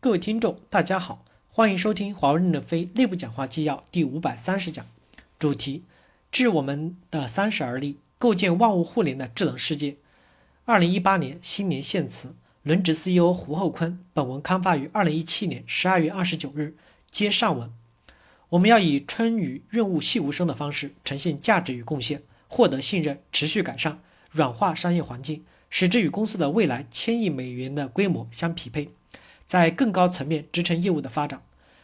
[0.00, 4.86] 各位听众，大家好，欢迎收听华为任正非内部讲话纪要第五百三十讲，
[5.40, 5.82] 主题：
[6.30, 9.96] 致我们的三十而立，构建万物互联的智能世界。
[10.66, 13.98] 二零一八年新年献词，轮值 CEO 胡厚昆。
[14.14, 16.76] 本文刊发于二零一七年十二月二十九日。
[17.10, 17.68] 接上文，
[18.50, 23.98] 我们要以春雨润物细无声的方式呈现价值与贡献，获得信任，持续改善，
[24.30, 25.44] 软化商业环境。
[25.68, 28.90] 使之与公司的未来千亿美元的规模相匹配，
[29.48, 31.42] 在更高层面支撑业务的发展。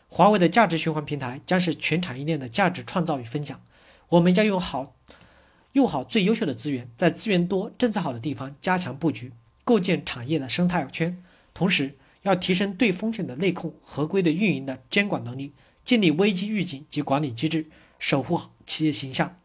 [0.09, 3.61] 华为的价值循环平台将是全产业链的价值创造与分享。
[4.11, 4.95] 我们要用好
[5.73, 9.33] 用好最优秀的资源，在资源多、政策好的地方加强布局，
[9.65, 11.21] 构建产业的生态圈。
[11.53, 15.53] 同时，要提升对风险的内控、合规的运营的监管能力，
[15.83, 17.67] 建立危机预警及管理机制，
[17.99, 19.37] 守护好企业形象。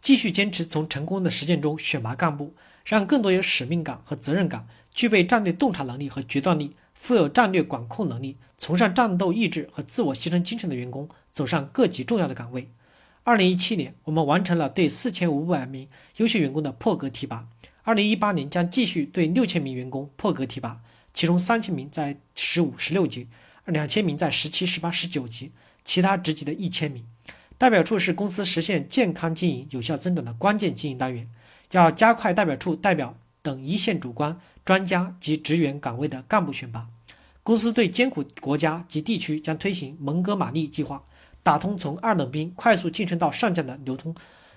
[0.00, 2.54] 继续坚持从成功的实践中选拔干部。
[2.84, 12.70] 让更多有使命感和责任感、具备战略洞察能力和决断力、富有战略管控能力、崇尚战斗意志和自我牺牲精神的员工走上各级重要的岗位。
[13.24, 17.46] 二零一七年，我们完成了对四千五百名优秀员工的破格提拔。
[17.82, 20.80] 二零一八年将继续对六千名员工破格提拔，
[21.12, 23.28] 其中三千名在十五、十六级，
[23.66, 25.52] 两千名在十七、十八、十九级，
[25.84, 27.04] 其他职级的一千名。
[27.58, 31.28] 代表处是公司实现健康经营、有效增长的关键经营单元。
[31.72, 36.88] 要加快代表处代表等一线主管、专家及职员岗位的干部选拔。
[37.44, 41.04] 公司对艰苦国家及地区将推行蒙哥马利计划，
[41.42, 44.14] 打通从二等兵快速晋升到上将的流通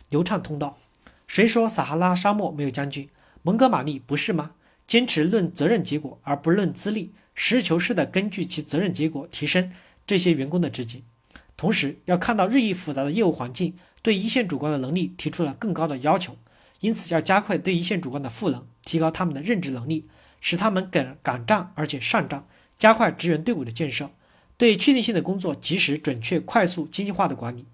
[0.10, 0.78] 流畅通道。
[1.28, 3.10] 谁说撒哈拉沙漠没有将军？
[3.44, 4.52] 蒙哥马利不是吗？
[4.88, 9.70] 坚持论责任结果而不论资历，实事求是地根据其责任结果提升
[10.08, 11.04] 这些员工的职级。
[11.58, 16.38] 同时，要看到日益复杂的业务环境对一线主管的能力提出了更高的要求。
[16.80, 20.08] 因此，要加快对一线主管的赋能，提高他们的认知能力，
[20.40, 22.48] 使他们敢敢战而且善战，
[22.78, 24.10] 加快职员队伍的建设，
[24.56, 27.66] 对确定性的工作及时、准确、快速、精细化的管理，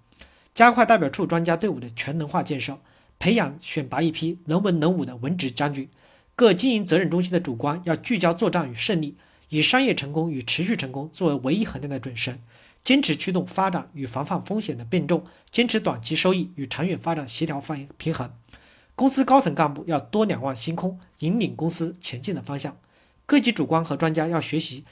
[0.54, 2.78] 加快代表处专家队伍的全能化建设，
[3.18, 5.88] 培养选拔一批能文能武的文职将军。
[6.34, 9.16] 各经营责任中心的主官要聚焦作战与胜利，
[9.50, 12.38] 以商业成功与持续成功作为唯一衡量的准绳，
[12.82, 18.32] 坚持驱动发展与防范风险的并重，坚持短期收益与长远发展协调方平衡。
[18.96, 22.76] 公司高层干部要多两望星空，引领公司前进的方向。
[23.26, 24.84] 各级主管和专家要学习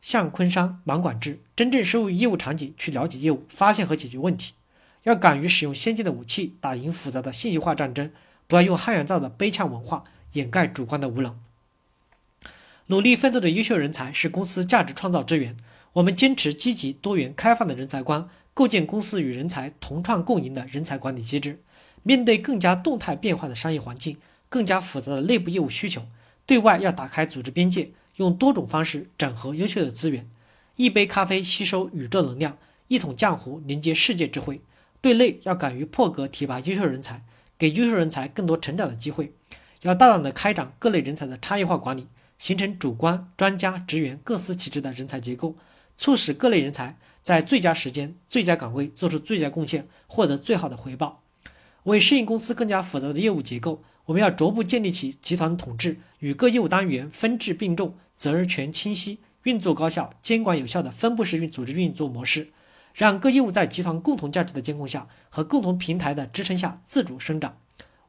[0.00, 4.54] 向昆山盲管制，真正深入业务场景去了解业务，发现和解决问题。
[5.04, 8.10] 要敢于使用先进的武器，打赢复杂的信息化战争。
[8.46, 10.02] 不要用汉阳造的背枪文化
[10.32, 11.38] 掩盖主观的无能。
[12.88, 15.56] 努力奋斗的优秀人才是公司价值创造之源。
[15.92, 21.60] 我们坚持积极、多元、开放的人才观，构建公司与人才同创共赢的人才管理机制。
[22.02, 24.16] 面对更加动态变化的商业环境，
[24.48, 26.06] 更加复杂的内部业务需求，
[26.46, 30.28] 对外要打开组织边界，用多种方式整合优秀的资源。
[30.76, 32.56] 一杯咖啡吸收宇宙能量，
[32.88, 34.60] 一桶浆糊凝结世界智慧。
[35.00, 37.22] 对内要敢于破格提拔优秀人才，
[37.58, 39.32] 给优秀人才更多成长的机会。
[39.82, 42.06] 要大胆地开展各类人才的差异化管理，
[42.36, 45.56] 形成主观、专家、职员各司其职的人才结构，
[45.96, 51.22] 促使各类人才在最佳时间、最佳岗位做出最佳贡献，获得最好的回报。
[51.84, 62.52] 为适应公司更加复杂的业务结构，我们要逐步建立起集团统治与各业务单元分治并重、责任权清晰、运作高效、监管有效的分布式运组织运作模式，
[62.94, 67.56] 让各业务在集团共同价值的监控下和共同平台的支撑下自主生长。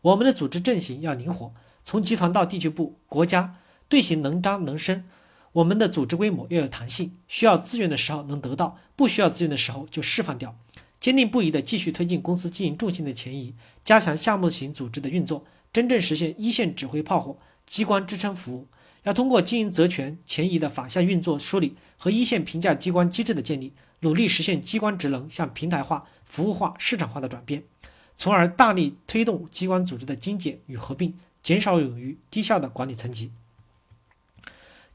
[0.01, 3.55] 我们的组织阵型要灵活，从集团到地区部、国家，
[3.87, 5.05] 队形能张能伸。
[5.53, 10.57] 我们的组织规模要有弹性，需要资源的时候能得到，不需要资源的时候就释放掉。
[10.99, 17.37] 坚定不移地继续推进公司经营重心的前移，加强项目型组织的运作，真正实现一线指挥炮火、
[17.71, 18.67] 机关支撑服务。
[19.03, 23.71] 要通过经营责权前移的反向运作梳理和一线评价机关机制的建立，
[24.01, 27.63] 努力实现机关职能向平台化、服务化、市场化的转变，
[28.17, 33.31] 从而大力推动机关组织的精简与合并，减少冗余低效的管理层级。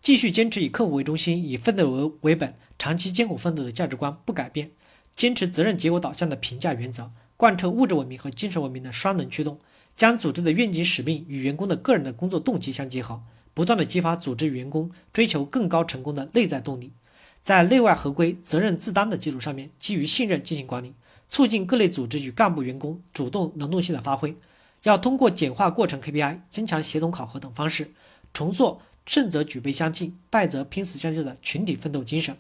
[0.03, 4.71] 继续坚持以客户为中心、以奋斗为为本、长期艰苦奋斗的价值观不改变。
[5.17, 9.59] 坚持责任结果导向的评价原则，贯彻物质文明和精神文明的双能驱动，
[9.97, 13.23] 将组织的愿景使命与员工的个人的工作动机相结合，
[13.55, 16.93] 不断的激发组织员工追求更高成功的内在动力，
[17.41, 20.93] 在内外合规、责任自担的基础上面，基于信任进行管理，
[21.29, 24.37] 促进各类组织与干部员工主动能动性的发挥。
[24.83, 27.91] 要通过简化过程 KPI、增强协同考核等方式，
[28.35, 32.37] 重塑胜则举杯相敬，败则拼死相救的群体奋斗精神。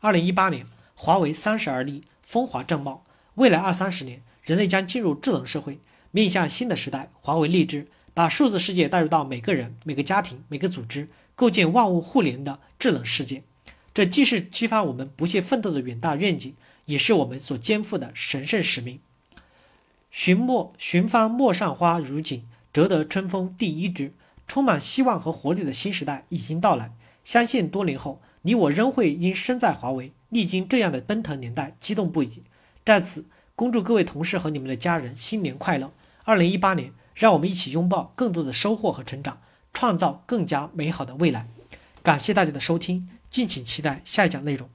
[0.00, 0.66] 二零一八年。
[1.02, 3.02] 华为三十而立，风华正茂。
[3.36, 5.78] 未来二三十年，人类将进入智能社会，
[6.10, 7.10] 面向新的时代。
[7.20, 13.42] 华为立志把数字世界带入到每个人、每个家庭、每个组织，构建万物互联的智能世界。
[13.92, 16.54] 这既是激发我们不懈奋斗的远大愿景，
[16.86, 19.00] 也是我们所肩负的神圣使命。
[20.10, 24.12] 寻陌寻芳陌上花如锦，折得春风第一枝。
[24.46, 26.90] 充满希望和活力的新时代已经到来，
[27.24, 32.42] 相信多年后，你我仍会因身在华为，历经这样的奔腾年代，激动不已。
[32.84, 35.90] 在此，恭祝各位同事和你们的家人新年快乐！
[36.24, 39.40] 二零一八年，让我们一起拥抱更多的收获和成长，
[39.72, 41.46] 创造更加美好的未来。
[42.02, 44.70] 感谢大家的收听，敬请期待下一讲内容。